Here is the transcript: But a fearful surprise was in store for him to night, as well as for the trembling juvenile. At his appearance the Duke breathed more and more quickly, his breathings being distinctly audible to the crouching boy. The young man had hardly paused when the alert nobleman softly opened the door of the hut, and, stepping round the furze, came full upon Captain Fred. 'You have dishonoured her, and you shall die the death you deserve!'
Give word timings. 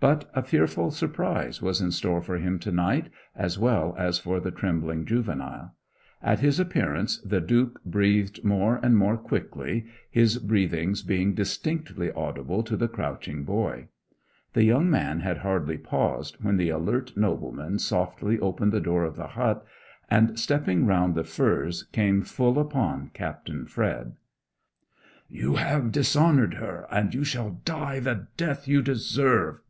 But 0.00 0.28
a 0.34 0.42
fearful 0.42 0.90
surprise 0.90 1.62
was 1.62 1.80
in 1.80 1.92
store 1.92 2.20
for 2.22 2.36
him 2.36 2.58
to 2.60 2.72
night, 2.72 3.08
as 3.36 3.56
well 3.56 3.94
as 3.96 4.18
for 4.18 4.40
the 4.40 4.50
trembling 4.50 5.04
juvenile. 5.04 5.76
At 6.20 6.40
his 6.40 6.58
appearance 6.58 7.18
the 7.20 7.40
Duke 7.40 7.80
breathed 7.84 8.42
more 8.42 8.80
and 8.82 8.96
more 8.96 9.16
quickly, 9.16 9.86
his 10.10 10.38
breathings 10.38 11.02
being 11.04 11.34
distinctly 11.34 12.10
audible 12.10 12.64
to 12.64 12.76
the 12.76 12.88
crouching 12.88 13.44
boy. 13.44 13.86
The 14.54 14.64
young 14.64 14.90
man 14.90 15.20
had 15.20 15.38
hardly 15.38 15.78
paused 15.78 16.36
when 16.42 16.56
the 16.56 16.70
alert 16.70 17.12
nobleman 17.16 17.78
softly 17.78 18.40
opened 18.40 18.72
the 18.72 18.80
door 18.80 19.04
of 19.04 19.14
the 19.14 19.28
hut, 19.28 19.64
and, 20.10 20.36
stepping 20.36 20.84
round 20.84 21.14
the 21.14 21.22
furze, 21.22 21.84
came 21.92 22.22
full 22.22 22.58
upon 22.58 23.12
Captain 23.14 23.66
Fred. 23.66 24.16
'You 25.28 25.54
have 25.54 25.92
dishonoured 25.92 26.54
her, 26.54 26.88
and 26.90 27.14
you 27.14 27.22
shall 27.22 27.60
die 27.64 28.00
the 28.00 28.26
death 28.36 28.66
you 28.66 28.82
deserve!' 28.82 29.60